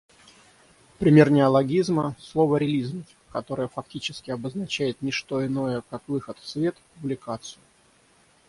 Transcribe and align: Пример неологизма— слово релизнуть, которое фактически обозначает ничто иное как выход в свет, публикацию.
Пример 0.97 1.29
неологизма— 1.29 2.15
слово 2.19 2.57
релизнуть, 2.57 3.15
которое 3.31 3.67
фактически 3.67 4.31
обозначает 4.31 4.99
ничто 5.03 5.45
иное 5.45 5.83
как 5.91 6.01
выход 6.07 6.39
в 6.39 6.47
свет, 6.49 6.75
публикацию. 6.95 7.61